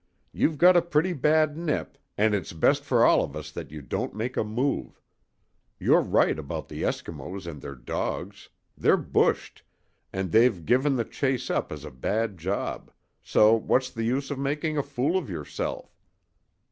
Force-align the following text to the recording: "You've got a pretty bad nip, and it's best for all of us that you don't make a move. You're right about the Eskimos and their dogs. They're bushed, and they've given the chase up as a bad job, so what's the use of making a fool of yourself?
"You've 0.31 0.57
got 0.57 0.75
a 0.75 0.81
pretty 0.81 1.13
bad 1.13 1.55
nip, 1.55 1.95
and 2.17 2.33
it's 2.33 2.53
best 2.53 2.83
for 2.83 3.05
all 3.05 3.23
of 3.23 3.35
us 3.35 3.51
that 3.51 3.69
you 3.69 3.83
don't 3.83 4.15
make 4.15 4.35
a 4.35 4.43
move. 4.43 4.99
You're 5.79 6.01
right 6.01 6.39
about 6.39 6.69
the 6.69 6.81
Eskimos 6.81 7.45
and 7.45 7.61
their 7.61 7.75
dogs. 7.75 8.49
They're 8.75 8.97
bushed, 8.97 9.61
and 10.11 10.31
they've 10.31 10.65
given 10.65 10.95
the 10.95 11.05
chase 11.05 11.51
up 11.51 11.71
as 11.71 11.85
a 11.85 11.91
bad 11.91 12.39
job, 12.39 12.89
so 13.21 13.53
what's 13.53 13.91
the 13.91 14.03
use 14.03 14.31
of 14.31 14.39
making 14.39 14.75
a 14.75 14.81
fool 14.81 15.17
of 15.19 15.29
yourself? 15.29 15.95